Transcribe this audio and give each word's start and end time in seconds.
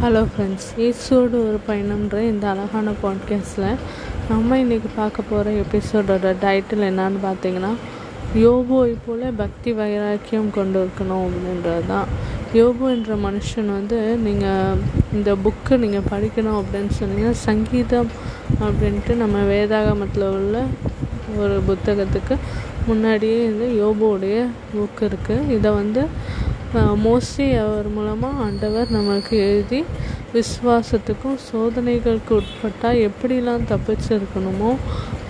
Hello 0.00 0.24
friends 0.24 0.66
இயேசுவோடு 0.76 1.36
ஒரு 1.48 1.58
பயணம்ன்ற 1.68 2.18
இந்த 2.20 2.48
அழகான 2.48 2.90
பாட்காஸ்ட்டில் 3.02 3.78
நம்ம 4.28 4.58
இன்றைக்கி 4.58 4.88
பார்க்க 4.96 5.22
போகிற 5.22 5.50
எபிசோடோட 5.62 6.34
டைட்டில் 6.42 6.84
என்னான்னு 6.88 7.16
பார்த்தீங்கன்னா 7.22 7.72
யோபுவை 8.34 8.96
போல் 9.06 9.34
பக்தி 9.36 9.72
வைராக்கியம் 9.72 10.50
கொண்டு 10.50 10.84
இருக்கணும் 10.84 11.24
அப்படின்றது 11.24 11.86
தான். 11.86 12.08
யோபு 12.54 12.90
என்ற 12.90 13.16
மனுஷன் 13.16 13.72
வந்து 13.72 14.16
நீங்கள் 14.16 14.78
இந்த 15.12 15.36
புக்கு 15.36 15.76
நீங்கள் 15.76 16.08
படிக்கணும் 16.10 16.60
அப்படின்னு 16.60 16.90
சொன்னீங்கன்னா 17.00 17.30
சங்கீதம் 17.30 18.10
அப்படின்ட்டு 18.60 19.14
நம்ம 19.14 19.38
வேதாகமத்தில் 19.44 20.28
உள்ள 20.30 20.56
ஒரு 21.36 21.62
புத்தகத்துக்கு 21.66 22.36
முன்னாடியே 22.86 23.44
இந்த 23.44 23.64
யோபுவுடைய 23.82 24.36
புக் 24.74 25.02
இருக்குது 25.02 25.48
இதை 25.48 25.70
வந்து 25.70 26.02
மோஸ்ட்லி 27.04 27.46
அவர் 27.58 27.86
மூலமாக 27.88 28.42
ஆண்டவர் 28.46 28.88
நமக்கு 28.96 29.36
எழுதி 29.44 29.78
விசுவாசத்துக்கும் 30.34 31.38
சோதனைகளுக்கு 31.46 32.32
உட்பட்டால் 32.38 33.00
எப்படிலாம் 33.06 33.64
தப்பிச்சிருக்கணுமோ 33.70 34.72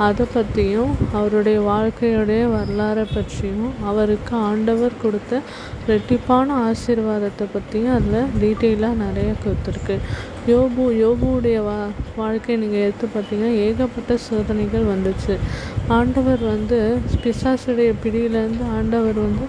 அதை 0.06 0.24
பற்றியும் 0.34 0.92
அவருடைய 1.18 1.58
வாழ்க்கையுடைய 1.68 2.42
வரலாறை 2.54 3.04
பற்றியும் 3.14 3.70
அவருக்கு 3.90 4.34
ஆண்டவர் 4.50 5.00
கொடுத்த 5.02 5.40
ரெட்டிப்பான 5.88 6.56
ஆசீர்வாதத்தை 6.68 7.46
பற்றியும் 7.54 7.94
அதில் 7.98 8.34
டீட்டெயிலாக 8.42 9.02
நிறைய 9.04 9.30
கொடுத்துருக்கு. 9.44 9.96
யோபு 10.52 10.84
யோபுவுடைய 11.04 11.58
வா 11.68 11.78
வாழ்க்கையை 12.20 12.58
நீங்கள் 12.62 12.84
எடுத்து 12.86 13.06
பார்த்தீங்கன்னா 13.14 13.54
ஏகப்பட்ட 13.66 14.16
சோதனைகள் 14.28 14.92
வந்துச்சு. 14.94 15.36
ஆண்டவர் 15.98 16.44
வந்து 16.54 16.78
பிசாசுடைய 17.24 17.92
பிடியிலேருந்து 18.04 18.66
ஆண்டவர் 18.78 19.20
வந்து 19.26 19.46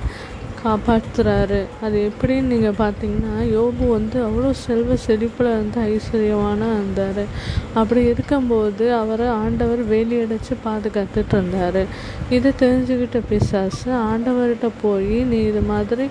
காப்பாற்றுறாரு 0.64 1.60
அது 1.86 1.98
எப்படின்னு 2.10 2.52
நீங்கள் 2.54 2.78
பார்த்தீங்கன்னா 2.82 3.36
யோபு 3.56 3.84
வந்து 3.98 4.18
அவ்வளோ 4.28 4.50
செல்வ 4.66 4.98
செழிப்பில் 5.06 5.50
வந்து 5.60 5.80
ஐஸ்வர்யமான 5.92 6.70
இருந்தார். 6.78 7.24
அப்படி 7.80 8.04
இருக்கும்போது 8.14 8.88
அவரை 9.02 9.28
ஆண்டவர் 9.44 9.84
வேலியடைச்சு 9.94 10.56
பாதுகாத்துட்டு 10.68 11.36
இருந்தார். 11.38 11.82
இதை 12.38 12.52
தெரிஞ்சுக்கிட்ட 12.64 13.22
பிசாசு 13.32 13.92
ஆண்டவர்கிட்ட 14.10 14.70
போய் 14.86 15.16
நீ 15.34 15.40
இது 15.52 15.64
மாதிரி 15.74 16.08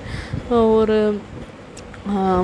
ஒரு 0.78 0.98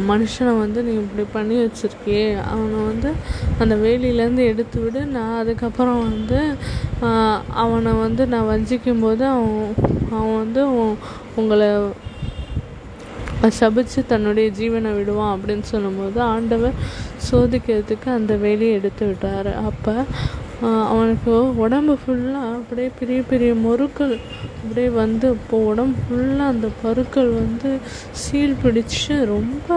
மனுஷனை 0.09 0.53
வந்து 0.63 0.81
நீ 0.87 0.93
இப்படி 1.03 1.25
பண்ணி 1.35 1.55
வச்சுருக்கியே 1.61 2.25
அவனை 2.53 2.79
வந்து 2.89 3.11
அந்த 3.63 3.75
வேலியிலேருந்து 3.85 4.45
எடுத்து 4.53 4.79
விடு 4.83 5.03
நான் 5.15 5.39
அதுக்கப்புறம் 5.43 6.01
வந்து 6.09 6.41
அவனை 7.63 7.93
வந்து 8.05 8.23
நான் 8.33 8.51
வஞ்சிக்கும்போது 8.53 9.25
அவன் 9.35 9.75
அவன் 10.15 10.39
வந்து 10.43 10.63
உங்களை 11.41 11.69
சபிச்சு 13.61 14.01
தன்னுடைய 14.13 14.49
ஜீவனை 14.59 14.91
விடுவான் 14.97 15.35
அப்படின்னு 15.35 15.67
சொல்லும்போது 15.73 16.19
ஆண்டவர் 16.35 16.79
சோதிக்கிறதுக்கு 17.27 18.09
அந்த 18.19 18.33
வேலையை 18.45 18.73
எடுத்து 18.79 19.05
விட்டார். 19.07 19.51
அப்போ 19.69 19.95
அவனுக்கு 20.93 21.33
உடம்பு 21.65 21.95
ஃபுல்லாக 22.03 22.51
அப்படியே 22.59 22.91
பெரிய 22.99 23.21
பெரிய 23.31 23.53
மொருக்கள் 23.65 24.15
அப்படியே 24.61 24.91
வந்து 25.01 25.27
இப்போ 25.37 25.57
உடம்பு 25.71 25.99
ஃபுல்லாக 26.05 26.53
அந்த 26.55 26.69
பருக்கள் 26.83 27.31
வந்து 27.41 27.71
சீல் 28.23 28.61
பிடிச்சு 28.63 29.15
ரொம்ப 29.35 29.69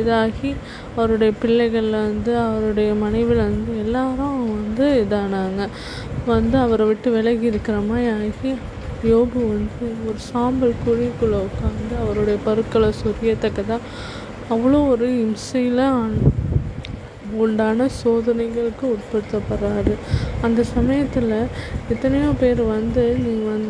இதாகி 0.00 0.50
அவருடைய 0.96 1.32
பிள்ளைகளில் 1.42 2.04
வந்து 2.08 2.34
அவருடைய 2.46 2.90
மனைவியில் 3.04 3.46
வந்து 3.48 3.74
எல்லாரும் 3.84 4.42
வந்து 4.56 4.86
இதானாங்க. 5.04 5.62
வந்து 6.28 6.56
அவரை 6.58 6.86
விட்டு 6.86 7.10
விலகி 7.10 7.46
இருக்கிற 7.46 7.76
மாதிரி 7.80 8.08
ஆகி 8.16 8.52
யோபு 9.10 9.40
வந்து 9.48 9.86
ஒரு 10.08 10.18
சாம்பல் 10.30 10.80
குழிக்குள்ளே 10.86 11.40
உட்காந்து 11.48 11.94
அவருடைய 12.04 12.38
பருக்களை 12.44 12.90
சொரியத்தக்கதாக 13.02 13.86
அவ்வளோ 14.50 14.80
ஒரு 14.88 15.06
இம்சையில் 15.24 15.84
உண்டான 17.38 17.86
சோதனைகளுக்கு 18.02 18.84
உட்படுத்தப்படுறாரு. 18.94 19.92
அந்த 20.42 20.60
சமயத்தில் 20.74 21.34
எத்தனையோ 21.88 22.30
பேர் 22.40 22.62
வந்து 22.66 23.04
நீ 23.24 23.32
வந் 23.48 23.66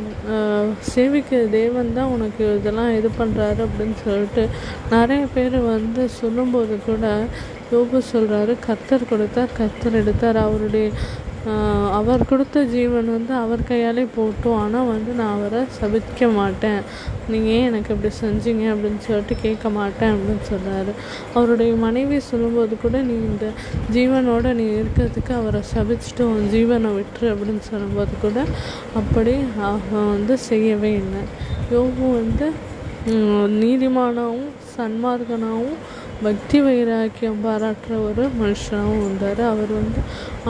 சேவிக்கிற 0.93 1.41
தேவன் 1.51 1.91
தான் 1.93 2.13
உனக்கு 2.15 2.45
இதெல்லாம் 2.59 2.93
இது 2.95 3.09
பண்ணுறாரு 3.19 3.61
அப்படின்னு 3.67 3.97
சொல்லிட்டு 4.05 4.45
நிறைய 4.91 5.25
பேர் 5.35 5.59
வந்து 5.67 6.05
சொல்லும்போது 6.21 6.77
கூட 6.87 7.07
யோபு 7.73 8.01
சொல்கிறாரு 8.13 8.53
கர்த்தர் 8.67 9.11
கொடுத்தார் 9.11 9.57
கர்த்தர் 9.59 9.99
எடுத்தார் 10.03 10.39
அவருடைய 10.47 10.87
அவர் 11.99 12.23
கொடுத்த 12.31 12.63
ஜீவன் 12.73 13.09
வந்து 13.17 13.33
அவர் 13.43 13.61
கையாலே 13.69 14.05
போட்டோம். 14.17 14.57
ஆனால் 14.63 14.89
வந்து 14.95 15.11
நான் 15.19 15.35
அவரை 15.37 15.61
சபிக்க 15.79 16.29
மாட்டேன். 16.39 16.81
நீங்கள் 17.33 17.53
ஏன் 17.57 17.67
எனக்கு 17.69 17.91
இப்படி 17.95 18.11
செஞ்சீங்க 18.21 18.65
அப்படின்னு 18.73 19.01
சொல்லிட்டு 19.07 19.35
கேட்க 19.45 19.71
மாட்டேன் 19.77 20.13
அப்படின்னு 20.15 20.45
சொல்கிறாரு 20.51 20.93
அவருடைய 21.35 21.73
மனைவி 21.85 22.19
சொல்லும்போது 22.31 22.77
கூட 22.85 22.97
நீ 23.11 23.17
இந்த 23.31 23.49
ஜீவனோட 23.97 24.55
நீ 24.61 24.67
இருக்கிறதுக்கு 24.81 25.35
அவரை 25.41 25.63
சபிச்சுட்டு 25.75 26.25
உன் 26.33 26.51
ஜீவனை 26.55 26.91
விட்டுரு 26.99 27.29
அப்படின்னு 27.35 27.65
சொல்லும்போது 27.71 28.17
கூட 28.25 28.39
அப்படி 29.03 29.37
அவன் 29.71 30.11
வந்து 30.15 30.37
செய்யவே 30.51 30.93
இல்லை. 31.03 31.23
யோகு 31.77 32.07
வந்து 32.21 32.49
நீதிமானாகவும் 33.63 34.53
சன்மார்க்கனாகவும் 34.75 35.79
பக்தி 36.27 36.59
வைராக்கியம் 36.67 37.43
பாராட்டுற 37.45 37.97
ஒரு 38.07 38.23
மனுஷனாகவும் 38.41 39.03
இருந்தார் 39.05 39.43
அவர் 39.51 39.73
வந்து 39.81 40.01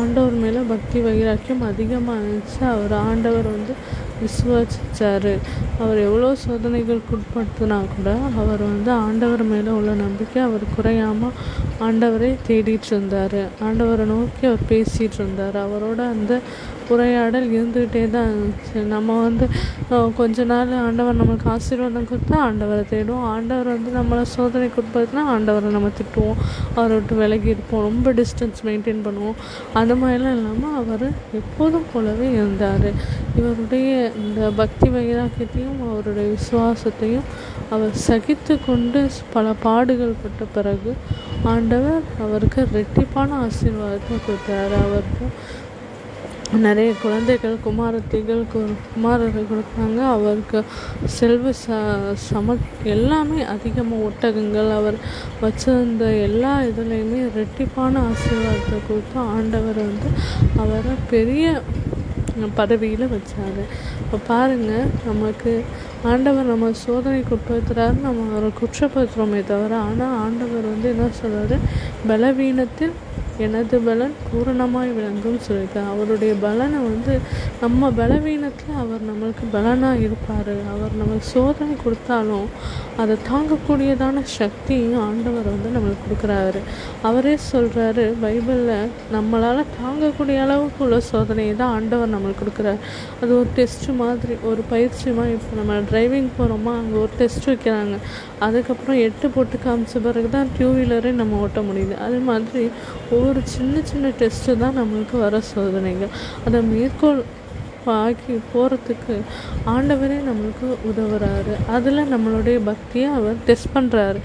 ஆண்டவர் 0.01 0.37
மேலே 0.43 0.61
பக்தி 0.71 0.99
வைராக்கியம் 1.07 1.65
அதிகமாக 1.71 2.21
இருந்துச்சு. 2.21 2.61
அவர் 2.75 2.95
ஆண்டவர் 3.09 3.49
வந்து 3.57 3.75
விசுவாசித்தார் 4.23 5.33
அவர் 5.83 5.99
எவ்வளோ 6.07 6.31
சோதனைகளுக்கு 6.45 7.13
உட்படுத்தினா 7.17 7.79
கூட 7.97 8.09
அவர் 8.43 8.63
வந்து 8.71 8.91
ஆண்டவர் 9.07 9.45
மேலே 9.53 9.71
உள்ள 9.79 9.93
நம்பிக்கை 10.05 10.41
அவர் 10.47 10.65
குறையாமல் 10.77 11.37
ஆண்டவரை 11.87 12.31
தேடிட்டு 12.49 12.91
இருந்தார். 12.91 13.41
ஆண்டவரை 13.67 14.07
நோக்கி 14.15 14.47
அவர் 14.51 14.69
பேசிகிட்டு 14.73 15.21
இருந்தார். 15.23 15.59
அவரோட 15.67 16.01
அந்த 16.15 16.41
உரையாடல் 16.95 17.47
இருந்துக்கிட்டே 17.57 18.03
தான் 18.15 18.29
இருந்துச்சு. 18.33 18.79
நம்ம 18.95 19.17
வந்து 19.27 19.47
கொஞ்ச 20.21 20.45
நாள் 20.53 20.73
ஆண்டவர் 20.87 21.19
நம்மளுக்கு 21.21 21.49
ஆசீர்வாதம் 21.55 22.09
கொடுத்தா 22.11 22.37
ஆண்டவரை 22.49 22.85
தேடுவோம். 22.93 23.27
ஆண்டவர் 23.35 23.71
வந்து 23.75 23.93
நம்மளை 23.99 24.25
சோதனைக்கு 24.37 24.81
உட்படுத்தினா 24.83 25.25
ஆண்டவரை 25.35 25.71
நம்ம 25.77 25.91
திட்டுவோம். 26.01 26.41
அவரை 26.77 26.93
விட்டு 26.99 27.17
விலகி 27.23 27.51
இருப்போம். 27.55 27.85
ரொம்ப 27.89 28.13
டிஸ்டன்ஸ் 28.21 28.63
மெயின்டைன் 28.69 29.05
பண்ணுவோம். 29.07 29.39
அந்த 29.81 29.95
மாதிரிலாம் 30.03 30.37
இல்லாமல் 30.39 30.79
அவர் 30.83 31.07
எப்போதும் 31.41 31.89
போலவே 31.93 32.29
இருந்தார். 32.39 32.91
இவருடைய 33.39 33.91
இந்த 34.25 34.41
பக்தி 34.63 34.89
வைராக்கியத்தையும் 34.97 35.81
அவருடைய 35.91 36.27
விசுவாசத்தையும் 36.37 37.29
அவர் 37.75 37.95
சகித்து 38.09 38.55
கொண்டு 38.67 39.01
பல 39.33 39.47
பாடுகள் 39.65 40.21
பட்ட 40.23 40.45
பிறகு 40.57 40.93
ஆண்டவர் 41.53 42.05
அவருக்கு 42.25 42.61
ரெட்டிப்பான 42.77 43.37
ஆசீர்வாதத்தை 43.47 44.17
கொடுத்தாரு. 44.27 44.77
அவருக்கு 44.87 45.27
நிறைய 46.57 46.91
குழந்தைகள் 47.03 47.57
குமாரத்திகள் 47.65 48.43
குமாரர்கள் 48.53 49.51
கொடுத்தாங்க 49.51 49.99
அவருக்கு 50.15 50.61
செல்வ 51.17 51.51
ச 51.53 51.79
சம 52.29 52.57
எல்லாமே 52.95 53.41
அதிகமாக 53.55 54.07
ஒட்டகங்கள் 54.09 54.71
அவர் 54.79 54.97
வச்சிருந்த 55.43 56.05
எல்லா 56.29 56.53
இதுலேயுமே 56.71 57.21
ரெட்டிப்பான 57.37 58.03
ஆசீர்வாதத்தை 58.11 58.79
கொடுத்து 58.89 59.19
ஆண்டவர் 59.37 59.81
வந்து 59.85 60.11
அவரை 60.57 60.95
பெரிய 61.11 61.45
பதவியில் 62.57 63.13
வச்சார். 63.13 63.63
இப்போ 64.01 64.19
பாருங்கள் 64.27 64.91
நமக்கு 65.07 65.53
ஆண்டவர் 66.05 66.51
நம்ம 66.51 66.71
சோதனைக்கு 66.87 67.37
உட்படுத்துகிறாரு 67.37 67.97
நம்ம 68.01 68.27
அவரை 68.33 68.51
குற்றப்படுத்துகிறோமே 68.61 69.43
தவிர 69.53 69.77
ஆனால் 69.77 70.17
ஆண்டவர் 70.25 70.73
வந்து 70.73 70.89
என்ன 70.89 71.11
சொல்கிறாரு 71.21 71.59
பலவீனத்தில் 72.09 72.97
எனது 73.47 73.77
பலன் 73.87 74.15
பூரணமாய் 74.29 74.89
விளங்கும் 74.97 75.43
சொல்லியிருக்காரு. 75.47 75.89
அவருடைய 75.95 76.35
பலனை 76.45 76.79
வந்து 76.87 77.21
நம்ம 77.61 77.91
பலவீனத்தில் 77.91 78.79
அவர் 78.83 79.03
நம்மளுக்கு 79.11 79.45
பலனாக 79.53 79.99
இருப்பார். 79.99 80.51
அவர் 80.73 80.97
நமக்கு 81.01 81.27
சோதனை 81.35 81.75
கொடுத்தாலும் 81.85 82.49
அதை 83.03 83.17
தாங்கக்கூடியதான 83.31 84.23
சக்தியும் 84.23 85.01
ஆண்டவர் 85.01 85.47
வந்து 85.55 85.71
நம்மளுக்கு 85.77 86.05
கொடுக்குறாரு. 86.07 86.63
அவரே 87.03 87.37
சொல்கிறாரு 87.53 88.07
பைபிளில் 88.25 88.91
நம்மளால் 89.17 89.63
தாங்கக்கூடிய 89.83 90.41
அளவுக்கு 90.47 90.83
உள்ள 90.85 91.01
சோதனையை 91.13 91.57
தான் 91.57 91.75
ஆண்டவர் 91.79 92.15
நம்மளுக்கு 92.17 92.43
கொடுக்குறாரு. 92.43 92.81
அது 93.21 93.31
ஒரு 93.39 93.49
டெஸ்ட்டு 93.59 93.97
மாதிரி 94.03 94.37
ஒரு 94.43 94.63
பயிற்சி 94.75 95.11
மாதிரி 95.11 95.37
இப்போ 95.39 95.55
நம்ம 95.61 95.75
டிரைவிங் 95.91 96.29
போகிறோமா 96.39 96.73
அங்கே 96.81 96.97
ஒரு 97.05 97.13
டெஸ்ட் 97.21 97.49
வைக்கிறாங்க. 97.51 97.97
அதுக்கப்புறம் 98.47 99.01
எட்டு 99.07 99.29
போட்டு 99.35 99.59
காமிச்ச 99.65 100.03
பிறகு 100.07 100.29
தான் 100.37 100.53
டூ 100.59 100.69
வீலரே 100.77 101.13
நம்ம 101.23 101.41
ஓட்ட 101.47 101.61
முடியுது. 101.71 101.97
அது 102.07 102.21
மாதிரி 102.31 102.63
ஒவ்வொரு 103.17 103.43
சின்ன 103.57 103.83
சின்ன 103.91 104.13
டெஸ்ட்டு 104.23 104.61
தான் 104.65 104.79
நம்மளுக்கு 104.81 105.19
வர 105.27 105.41
சோதனைகள். 105.51 106.15
அதை 106.47 106.61
மேற்கோள் 106.73 107.21
ஆக்கி 107.93 108.35
போகிறதுக்கு 108.53 109.15
ஆண்டவரே 109.73 110.17
நம்மளுக்கு 110.29 110.67
உதவுறாரு. 110.89 111.53
அதில் 111.77 112.11
நம்மளுடைய 112.15 112.59
பக்தியை 112.71 113.09
அவர் 113.19 113.39
டெஸ்ட் 113.47 113.71
பண்ணுறாரு 113.75 114.21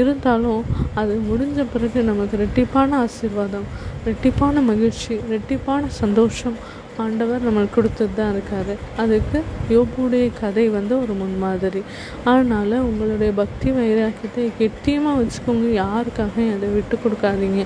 இருந்தாலும் 0.00 0.62
அது 1.00 1.14
முடிஞ்ச 1.30 1.64
பிறகு 1.72 2.02
நமக்கு 2.10 2.36
ரெட்டிப்பான 2.44 2.90
ஆசீர்வாதம் 3.04 3.66
ரெட்டிப்பான 4.08 4.62
மகிழ்ச்சி 4.70 5.14
ரெட்டிப்பான 5.34 5.82
சந்தோஷம் 6.02 6.58
ஆண்டவர் 7.02 7.44
நம்மளுக்கு 7.46 7.76
கொடுத்துட்டு 7.76 8.16
தான் 8.18 8.32
இருக்காரு. 8.34 8.74
அதுக்கு 9.02 9.38
யோபுடைய 9.74 10.26
கதை 10.40 10.64
வந்து 10.76 10.94
ஒரு 11.02 11.14
முன்மாதிரி. 11.20 11.82
அதனால் 12.30 12.74
உங்களுடைய 12.88 13.30
பக்தி 13.40 13.68
வைராக்கியத்தை 13.78 14.46
கெட்டியமாக 14.60 15.18
வச்சுக்கோங்க. 15.20 15.68
யாருக்காக 15.84 16.36
அதை 16.56 16.68
விட்டு 16.76 16.96
கொடுக்காதீங்க. 17.04 17.62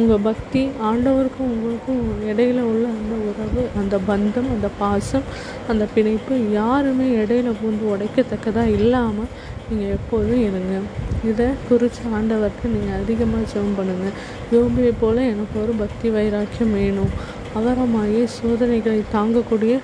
உங்கள் 0.00 0.24
பக்தி 0.28 0.62
ஆண்டவருக்கும் 0.90 1.50
உங்களுக்கும் 1.54 2.04
இடையில 2.30 2.60
உள்ள 2.72 2.84
அந்த 2.98 3.14
உறவு 3.30 3.64
அந்த 3.82 3.98
பந்தம் 4.10 4.52
அந்த 4.56 4.70
பாசம் 4.82 5.26
அந்த 5.72 5.86
பிணைப்பு 5.94 6.36
யாருமே 6.60 7.08
இடையில 7.22 7.52
பூந்து 7.60 7.84
உடைக்கத்தக்கதாக 7.94 8.76
இல்லாமல் 8.78 9.32
நீங்கள் 9.68 9.92
எப்போதும் 9.98 10.42
இருங்க. 10.48 10.74
இதை 11.30 11.46
குறித்து 11.68 12.02
ஆண்டவருக்கு 12.16 12.72
நீங்கள் 12.74 12.98
அதிகமாக 13.02 13.48
ஜெபம் 13.52 13.76
பண்ணுங்கள் 13.78 14.16
யோபியை 14.54 14.92
போல் 15.02 15.20
எனக்கு 15.30 15.56
ஒரு 15.62 15.72
பக்தி 15.82 16.08
வைராக்கியம் 16.16 16.74
வேணும். 16.80 17.14
அவரமாயே 17.56 18.24
சோதனைகளை 18.38 19.00
தாங்கக்கூடிய 19.12 19.74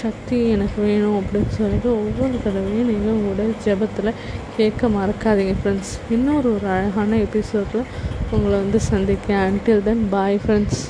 சக்தி 0.00 0.36
எனக்கு 0.48 0.78
வேணும் 0.82 1.16
அப்படின்னு 1.18 1.52
சொல்லிட்டு 1.58 1.88
ஒவ்வொரு 2.02 2.36
தடவையும் 2.44 2.90
நீங்கள் 2.90 3.16
உங்களோட 3.16 3.44
ஜெபத்தில் 3.64 4.18
கேட்க 4.56 4.88
மறக்காதீங்க 4.88 5.54
ஃப்ரெண்ட்ஸ் 5.60 5.92
இன்னொரு 6.10 6.48
ஒரு 6.54 6.66
அழகான 6.66 7.16
எபிசோடில் 7.16 7.88
உங்களை 8.30 8.54
வந்து 8.58 8.80
சந்திக்கிறேன். 8.80 9.42
Until 9.48 9.82
then 9.82 10.04
bye 10.10 10.40
friends 10.44 10.82